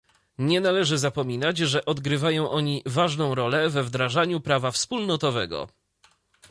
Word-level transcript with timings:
Nie 0.37 0.61
należy 0.61 0.97
zapominać, 0.97 1.57
że 1.57 1.85
odgrywają 1.85 2.49
oni 2.49 2.83
ważną 2.85 3.35
rolę 3.35 3.69
we 3.69 3.83
wdrażaniu 3.83 4.39
prawa 4.39 4.71
wspólnotowego 4.71 5.67